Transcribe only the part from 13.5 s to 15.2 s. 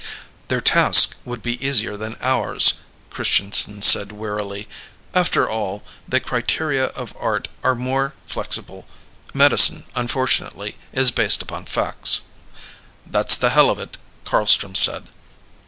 hell of it," Carlstrom said.